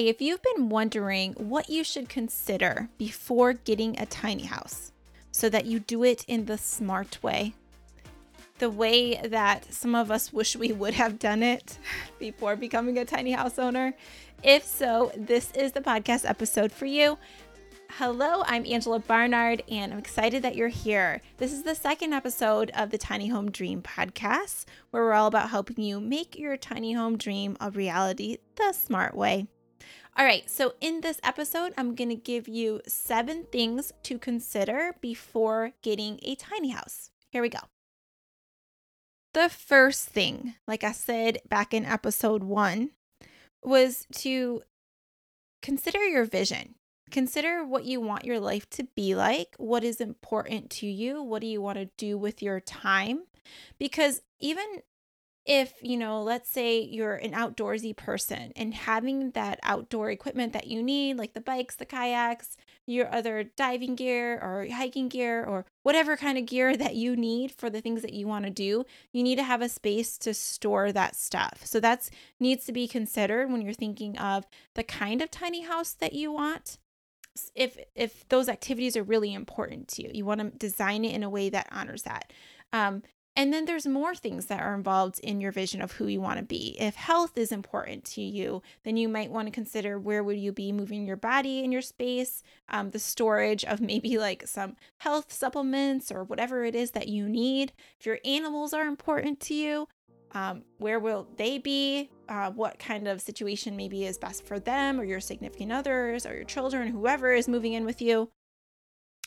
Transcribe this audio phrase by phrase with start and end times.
[0.00, 4.92] Hey, if you've been wondering what you should consider before getting a tiny house
[5.30, 7.52] so that you do it in the smart way,
[8.60, 11.76] the way that some of us wish we would have done it
[12.18, 13.92] before becoming a tiny house owner,
[14.42, 17.18] if so, this is the podcast episode for you.
[17.90, 21.20] Hello, I'm Angela Barnard, and I'm excited that you're here.
[21.36, 25.50] This is the second episode of the Tiny Home Dream podcast, where we're all about
[25.50, 29.46] helping you make your tiny home dream a reality the smart way.
[30.16, 34.94] All right, so in this episode, I'm going to give you seven things to consider
[35.00, 37.10] before getting a tiny house.
[37.30, 37.60] Here we go.
[39.32, 42.90] The first thing, like I said back in episode one,
[43.62, 44.62] was to
[45.62, 46.74] consider your vision.
[47.10, 51.40] Consider what you want your life to be like, what is important to you, what
[51.40, 53.24] do you want to do with your time?
[53.78, 54.82] Because even
[55.46, 60.66] if, you know, let's say you're an outdoorsy person and having that outdoor equipment that
[60.66, 65.64] you need, like the bikes, the kayaks, your other diving gear or hiking gear or
[65.82, 68.84] whatever kind of gear that you need for the things that you want to do,
[69.12, 71.62] you need to have a space to store that stuff.
[71.64, 75.94] So that's needs to be considered when you're thinking of the kind of tiny house
[75.94, 76.78] that you want.
[77.54, 81.22] If if those activities are really important to you, you want to design it in
[81.22, 82.32] a way that honors that.
[82.72, 83.02] Um,
[83.40, 86.38] and then there's more things that are involved in your vision of who you want
[86.38, 86.76] to be.
[86.78, 90.52] If health is important to you, then you might want to consider where would you
[90.52, 95.32] be moving your body in your space, um, the storage of maybe like some health
[95.32, 97.72] supplements or whatever it is that you need.
[97.98, 99.88] If your animals are important to you,
[100.32, 102.10] um, where will they be?
[102.28, 106.34] Uh, what kind of situation maybe is best for them or your significant others or
[106.34, 108.28] your children, whoever is moving in with you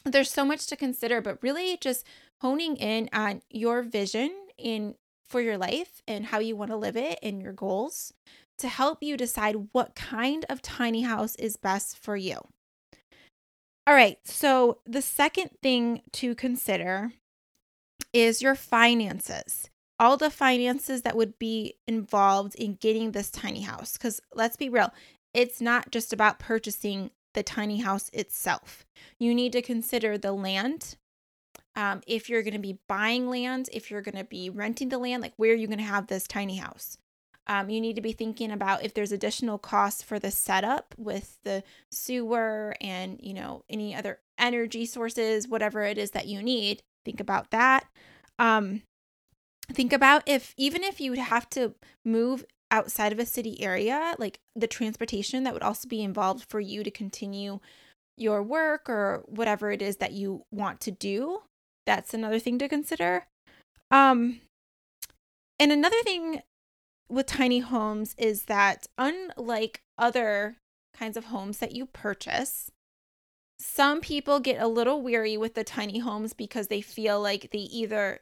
[0.06, 2.06] there's so much to consider, but really just
[2.42, 4.96] honing in on your vision in
[5.28, 8.14] for your life and how you want to live it and your goals
[8.60, 12.38] to help you decide what kind of tiny house is best for you.
[13.86, 17.14] All right, so the second thing to consider
[18.14, 19.70] is your finances.
[20.00, 23.94] All the finances that would be involved in getting this tiny house.
[23.94, 24.94] Because let's be real,
[25.34, 28.86] it's not just about purchasing the tiny house itself.
[29.20, 30.98] You need to consider the land.
[31.76, 35.00] Um, if you're going to be buying land, if you're going to be renting the
[35.00, 36.98] land, like where are you going to have this tiny house?
[37.48, 41.40] Um, you need to be thinking about if there's additional costs for the setup with
[41.44, 46.84] the sewer and you know any other energy sources, whatever it is that you need.
[47.04, 47.86] Think about that.
[48.40, 48.84] Um,
[49.72, 54.16] think about if even if you would have to move outside of a city area,
[54.18, 57.60] like the transportation that would also be involved for you to continue
[58.18, 61.44] your work or whatever it is that you want to do.
[61.86, 63.28] That's another thing to consider.
[63.92, 64.42] Um
[65.60, 66.42] and another thing
[67.08, 70.58] with tiny homes is that unlike other
[70.98, 72.72] kinds of homes that you purchase,
[73.60, 77.60] some people get a little weary with the tiny homes because they feel like they
[77.60, 78.22] either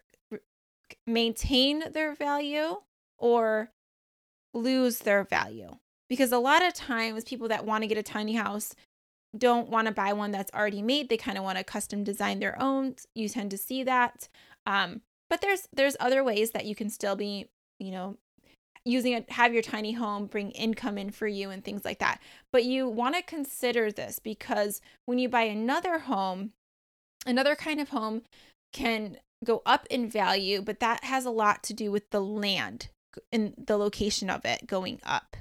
[1.07, 2.81] maintain their value
[3.17, 3.71] or
[4.53, 5.77] lose their value.
[6.09, 8.75] Because a lot of times, people that want to get a tiny house
[9.37, 11.09] don't want to buy one that's already made.
[11.09, 12.95] They kind of want to custom design their own.
[13.15, 14.27] You tend to see that.
[14.65, 17.47] Um, but there's there's other ways that you can still be,
[17.79, 18.17] you know,
[18.83, 22.19] using it have your tiny home bring income in for you and things like that.
[22.51, 26.51] But you want to consider this because when you buy another home,
[27.25, 28.23] another kind of home
[28.73, 32.89] can go up in value, but that has a lot to do with the land
[33.31, 35.37] in the location of it going up.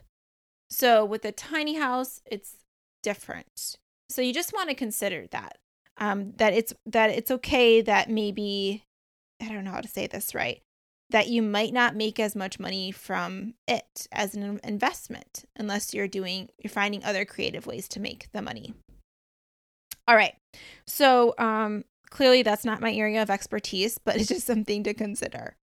[0.70, 2.56] So with a tiny house, it's
[3.02, 3.76] different.
[4.08, 5.58] So you just want to consider that.
[5.98, 8.84] Um, that it's that it's okay that maybe
[9.42, 10.62] I don't know how to say this right
[11.10, 16.08] that you might not make as much money from it as an investment unless you're
[16.08, 18.72] doing you're finding other creative ways to make the money.
[20.08, 20.34] All right.
[20.86, 25.56] So um clearly that's not my area of expertise, but it's just something to consider.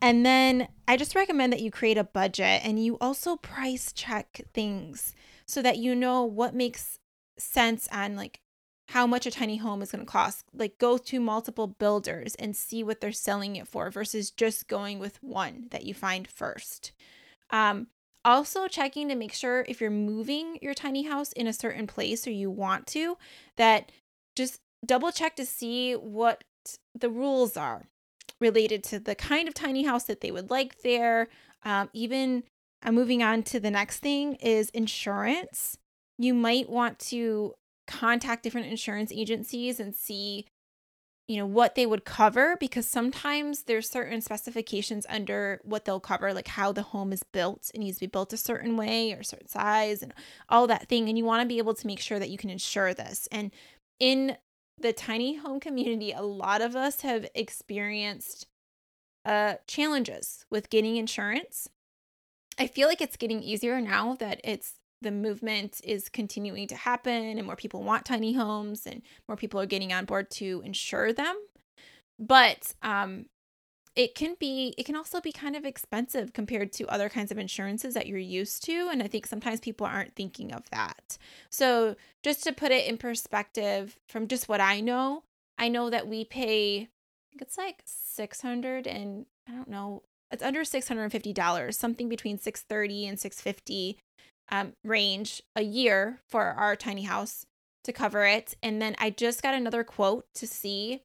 [0.00, 4.42] And then I just recommend that you create a budget and you also price check
[4.54, 5.14] things
[5.46, 6.98] so that you know what makes
[7.38, 8.40] sense on like
[8.88, 10.44] how much a tiny home is going to cost.
[10.54, 14.98] Like go to multiple builders and see what they're selling it for versus just going
[14.98, 16.92] with one that you find first.
[17.50, 17.88] Um,
[18.24, 22.26] also checking to make sure if you're moving your tiny house in a certain place
[22.26, 23.16] or you want to
[23.56, 23.90] that
[24.36, 26.44] just double check to see what
[26.94, 27.86] the rules are
[28.40, 31.28] related to the kind of tiny house that they would like there.
[31.64, 32.44] Um, even
[32.82, 35.76] I'm uh, moving on to the next thing is insurance.
[36.16, 37.54] You might want to
[37.86, 40.46] contact different insurance agencies and see
[41.26, 46.32] you know what they would cover because sometimes there's certain specifications under what they'll cover
[46.32, 49.20] like how the home is built it needs to be built a certain way or
[49.20, 50.12] a certain size and
[50.48, 52.50] all that thing and you want to be able to make sure that you can
[52.50, 53.50] insure this and
[54.00, 54.36] in
[54.80, 58.46] the tiny home community a lot of us have experienced
[59.24, 61.68] uh challenges with getting insurance.
[62.58, 67.38] I feel like it's getting easier now that it's the movement is continuing to happen
[67.38, 71.12] and more people want tiny homes and more people are getting on board to insure
[71.12, 71.36] them.
[72.18, 73.26] But um
[73.98, 77.36] it can be it can also be kind of expensive compared to other kinds of
[77.36, 81.18] insurances that you're used to and i think sometimes people aren't thinking of that
[81.50, 85.24] so just to put it in perspective from just what i know
[85.58, 90.42] i know that we pay i think it's like 600 and i don't know it's
[90.42, 93.98] under $650 something between 630 and 650
[94.50, 97.44] um, range a year for our tiny house
[97.84, 98.54] to cover it.
[98.62, 101.02] And then I just got another quote to see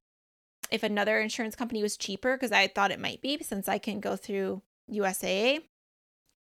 [0.73, 4.01] if another insurance company was cheaper because I thought it might be since I can
[4.01, 4.61] go through
[4.91, 5.61] USAA.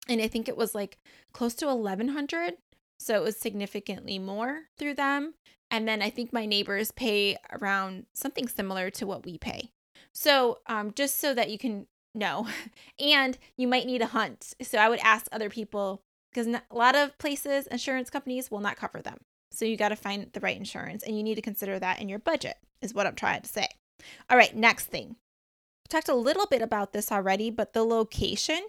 [0.09, 0.99] And I think it was like
[1.33, 2.55] close to 1100
[2.99, 5.35] so it was significantly more through them.
[5.71, 9.73] And then I think my neighbors pay around something similar to what we pay.
[10.13, 12.49] So um, just so that you can know,
[12.99, 14.55] and you might need a hunt.
[14.63, 16.03] So I would ask other people
[16.33, 19.19] because a lot of places, insurance companies will not cover them.
[19.51, 22.09] So you got to find the right insurance and you need to consider that in
[22.09, 23.69] your budget, is what I'm trying to say.
[24.29, 25.17] All right, next thing.
[25.89, 28.67] Talked a little bit about this already, but the location.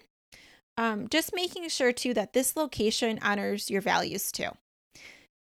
[0.78, 4.50] Um, just making sure too that this location honors your values too.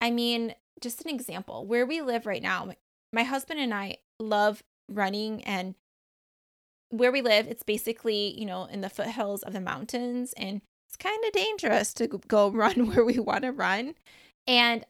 [0.01, 2.73] I mean, just an example where we live right now,
[3.13, 5.75] my husband and I love running and
[6.91, 10.97] where we live, it's basically, you know, in the foothills of the mountains and it's
[10.99, 13.95] kind of dangerous to go run where we want to run.
[14.47, 14.85] And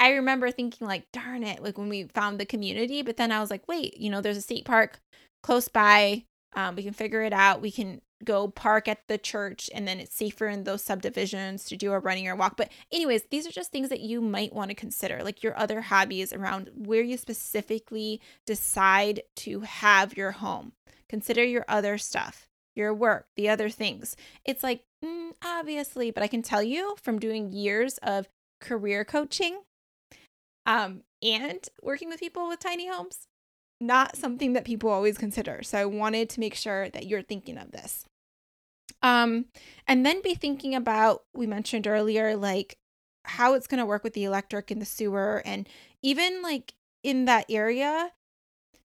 [0.00, 3.02] I remember thinking, like, darn it, like when we found the community.
[3.02, 4.98] But then I was like, wait, you know, there's a state park
[5.42, 6.24] close by.
[6.56, 7.60] Um, we can figure it out.
[7.60, 11.76] We can go park at the church and then it's safer in those subdivisions to
[11.76, 12.56] do a running or walk.
[12.56, 15.82] But, anyways, these are just things that you might want to consider, like your other
[15.82, 20.72] hobbies around where you specifically decide to have your home.
[21.08, 24.16] Consider your other stuff your work, the other things.
[24.44, 28.28] It's like, mm, obviously, but I can tell you from doing years of
[28.60, 29.60] career coaching
[30.66, 33.26] um, and working with people with tiny homes,
[33.80, 35.62] not something that people always consider.
[35.62, 38.04] So I wanted to make sure that you're thinking of this.
[39.02, 39.46] Um,
[39.86, 42.76] and then be thinking about, we mentioned earlier, like
[43.24, 45.68] how it's going to work with the electric and the sewer, and
[46.02, 48.12] even like in that area,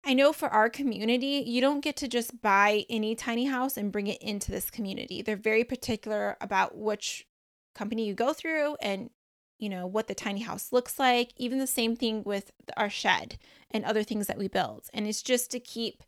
[0.04, 3.92] I know for our community, you don't get to just buy any tiny house and
[3.92, 5.24] bring it into this community.
[5.24, 7.26] They're very particular about which
[7.74, 9.10] company you go through and
[9.58, 11.32] you know what the tiny house looks like.
[11.38, 13.38] Even the same thing with our shed
[13.72, 14.88] and other things that we build.
[14.94, 16.04] And it's just to keep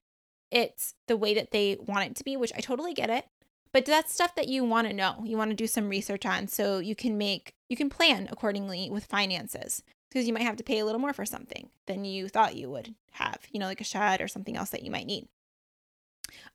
[0.52, 3.26] it the way that they want it to be, which I totally get it.
[3.74, 5.22] But that's stuff that you want to know.
[5.26, 8.90] You want to do some research on so you can make you can plan accordingly
[8.90, 12.30] with finances because you might have to pay a little more for something than you
[12.30, 15.06] thought you would have, you know, like a shed or something else that you might
[15.06, 15.28] need.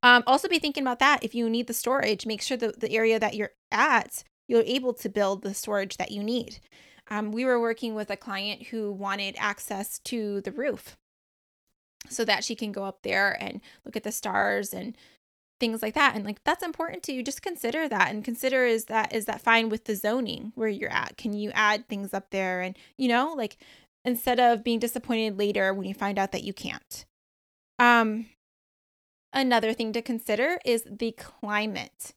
[0.02, 1.22] Um, also, be thinking about that.
[1.22, 4.92] If you need the storage, make sure that the area that you're at, you're able
[4.94, 6.58] to build the storage that you need.
[7.08, 10.96] Um, we were working with a client who wanted access to the roof
[12.08, 14.96] so that she can go up there and look at the stars and
[15.60, 16.14] things like that.
[16.14, 19.40] And like that's important to you just consider that and consider is that is that
[19.40, 21.16] fine with the zoning where you're at?
[21.16, 22.60] Can you add things up there?
[22.60, 23.58] And you know like
[24.04, 27.04] instead of being disappointed later when you find out that you can't.
[27.78, 28.26] Um
[29.32, 32.12] another thing to consider is the climate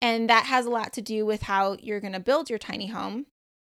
[0.00, 2.88] and that has a lot to do with how you're going to build your tiny
[2.88, 3.26] home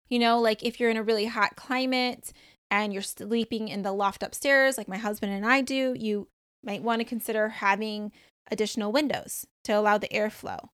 [0.09, 2.33] you know like if you're in a really hot climate
[2.71, 6.29] and you're sleeping in the loft upstairs like my husband and I do you
[6.63, 8.13] might want to consider having
[8.51, 10.69] additional windows to allow the airflow.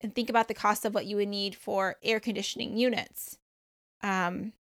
[0.00, 3.38] And think about the cost of what you would need for air conditioning units.
[4.02, 4.52] Um,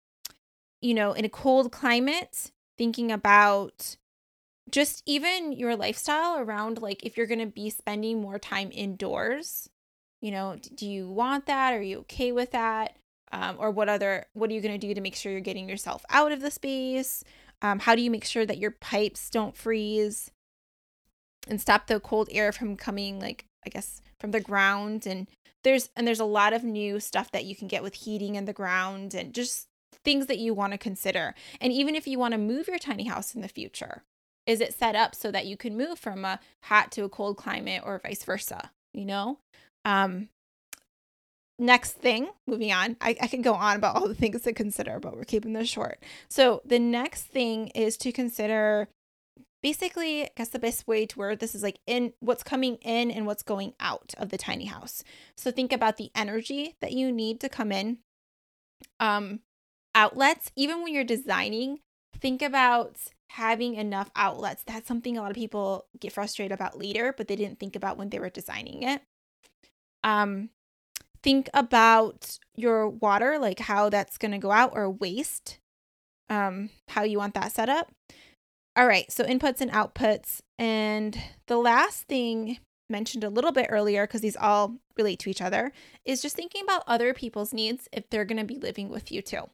[0.82, 3.98] you know, in a cold climate, thinking about
[4.70, 9.70] just even your lifestyle around like if you're going to be spending more time indoors,
[10.22, 11.74] you know, do you want that?
[11.74, 12.96] Are you okay with that?
[13.32, 15.70] Um, or what other what are you going to do to make sure you're getting
[15.70, 17.24] yourself out of the space?
[17.62, 20.32] Um, how do you make sure that your pipes don't freeze?
[21.48, 25.28] and stop the cold air from coming like I guess from the ground and
[25.64, 28.46] there's and there's a lot of new stuff that you can get with heating in
[28.46, 29.68] the ground and just
[30.06, 31.36] things that you want to consider.
[31.60, 34.04] And even if you want to move your tiny house in the future,
[34.46, 37.36] is it set up so that you can move from a hot to a cold
[37.36, 39.40] climate or vice versa, you know?
[39.90, 40.30] Um
[41.60, 45.00] next thing, moving on, I, I can go on about all the things to consider,
[45.00, 46.02] but we're keeping this short.
[46.30, 48.88] So the next thing is to consider
[49.62, 53.12] basically, I guess the best way to word this is like in what's coming in
[53.12, 55.04] and what's going out of the tiny house.
[55.36, 57.98] So think about the energy that you need to come in.
[59.00, 59.42] Um,
[59.94, 61.80] outlets, even when you're designing,
[62.18, 62.96] think about
[63.32, 64.64] having enough outlets.
[64.66, 67.98] That's something a lot of people get frustrated about later, but they didn't think about
[67.98, 69.02] when they were designing it.
[70.04, 70.50] Um,
[71.22, 75.60] think about your water, like how that's going to go out or waste,
[76.30, 77.92] um, how you want that set up.
[78.76, 80.40] All right, so inputs and outputs.
[80.58, 85.42] And the last thing mentioned a little bit earlier, because these all relate to each
[85.42, 85.74] other,
[86.06, 89.22] is just thinking about other people's needs if they're going to be living with you
[89.22, 89.50] too,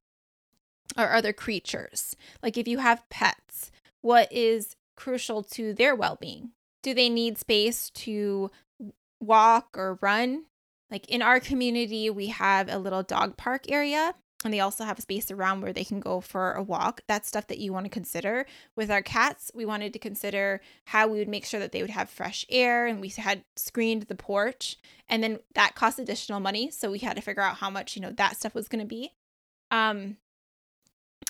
[0.98, 2.16] or other creatures.
[2.44, 3.72] Like if you have pets,
[4.02, 6.52] what is crucial to their well being?
[6.84, 8.52] Do they need space to
[9.26, 10.46] walk or run?
[10.92, 14.14] Like in our community, we have a little dog park area
[14.46, 17.02] and they also have a space around where they can go for a walk.
[17.08, 18.46] That's stuff that you want to consider.
[18.76, 21.90] With our cats, we wanted to consider how we would make sure that they would
[21.90, 24.78] have fresh air and we had screened the porch.
[25.10, 26.70] And then that cost additional money.
[26.70, 28.88] So we had to figure out how much, you know, that stuff was going to
[28.88, 29.14] be.
[29.72, 30.18] Um,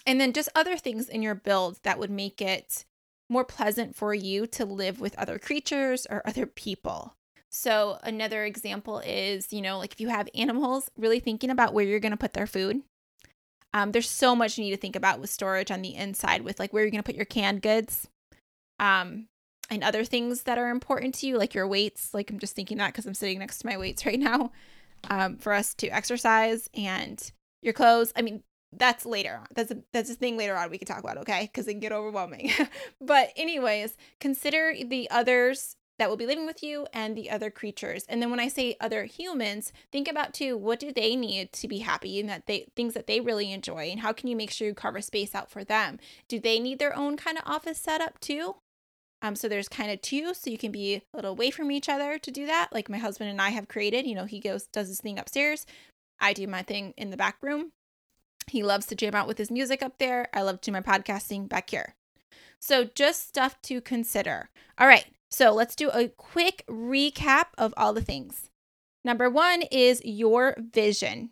[0.06, 2.84] and then just other things in your build that would make it
[3.30, 7.16] more pleasant for you to live with other creatures or other people.
[7.58, 11.86] So, another example is, you know, like if you have animals, really thinking about where
[11.86, 12.82] you're going to put their food.
[13.74, 16.60] Um, there's so much you need to think about with storage on the inside, with
[16.60, 18.10] like where you're going to put your canned goods,
[18.78, 19.28] um,
[19.70, 22.14] and other things that are important to you, like your weights.
[22.14, 24.52] Like I'm just thinking that because I'm sitting next to my weights right now,
[25.10, 27.32] um, for us to exercise and
[27.62, 28.12] your clothes.
[28.18, 28.44] I mean,
[28.74, 29.48] that's later on.
[29.56, 31.44] That's a that's a thing later on we can talk about, okay?
[31.44, 32.52] Because it can get overwhelming.
[33.00, 38.06] but anyways, consider the others that will be living with you and the other creatures.
[38.10, 41.68] And then when I say other humans, think about too what do they need to
[41.68, 44.52] be happy and that they things that they really enjoy and how can you make
[44.52, 46.00] sure you carve a space out for them?
[46.28, 48.56] Do they need their own kind of office setup too?
[49.22, 51.90] Um, so there's kind of two, so you can be a little away from each
[51.90, 52.70] other to do that.
[52.72, 55.66] Like my husband and I have created, you know, he goes does his thing upstairs.
[56.20, 57.72] I do my thing in the back room.
[58.48, 60.28] He loves to jam out with his music up there.
[60.34, 61.96] I love to do my podcasting back here.
[62.60, 64.50] So just stuff to consider.
[64.78, 65.06] All right.
[65.36, 68.50] So let's do a quick recap of all the things.
[69.04, 71.32] Number one is your vision.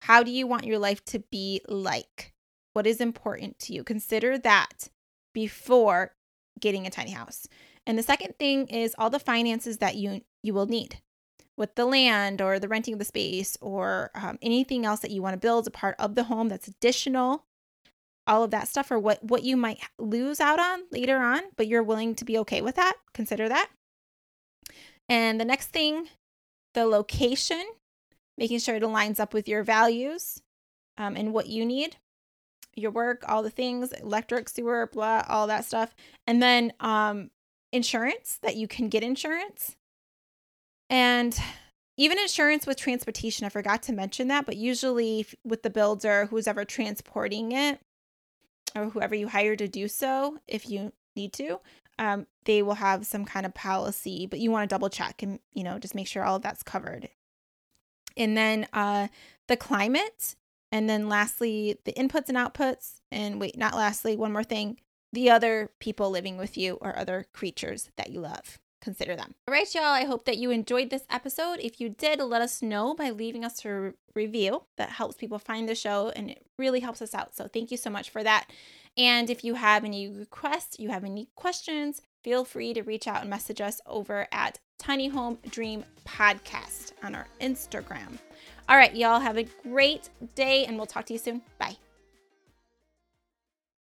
[0.00, 2.32] How do you want your life to be like?
[2.72, 3.84] What is important to you?
[3.84, 4.88] Consider that
[5.34, 6.14] before
[6.58, 7.46] getting a tiny house.
[7.86, 11.02] And the second thing is all the finances that you you will need
[11.54, 15.20] with the land or the renting of the space or um, anything else that you
[15.20, 17.44] want to build a part of the home that's additional
[18.26, 21.66] all of that stuff or what what you might lose out on later on but
[21.66, 23.68] you're willing to be okay with that consider that.
[25.08, 26.08] And the next thing
[26.74, 27.64] the location
[28.36, 30.40] making sure it aligns up with your values
[30.98, 31.96] um, and what you need
[32.76, 35.94] your work all the things electric sewer blah all that stuff.
[36.26, 37.30] And then um,
[37.72, 39.76] insurance that you can get insurance.
[40.90, 41.38] And
[41.96, 46.46] even insurance with transportation i forgot to mention that but usually with the builder who's
[46.46, 47.80] ever transporting it
[48.74, 51.60] or whoever you hire to do so, if you need to,
[51.98, 55.38] um, they will have some kind of policy, but you want to double check and,
[55.52, 57.08] you know, just make sure all of that's covered.
[58.16, 59.08] And then uh,
[59.48, 60.36] the climate.
[60.72, 63.00] And then lastly, the inputs and outputs.
[63.12, 64.78] And wait, not lastly, one more thing
[65.12, 69.34] the other people living with you or other creatures that you love consider them.
[69.48, 69.84] All right, y'all.
[69.84, 71.58] I hope that you enjoyed this episode.
[71.60, 74.62] If you did, let us know by leaving us a review.
[74.76, 77.34] That helps people find the show and it really helps us out.
[77.34, 78.46] So thank you so much for that.
[78.96, 83.22] And if you have any requests, you have any questions, feel free to reach out
[83.22, 88.18] and message us over at Tiny Home Dream Podcast on our Instagram.
[88.68, 91.42] All right, y'all have a great day and we'll talk to you soon.
[91.58, 91.83] Bye.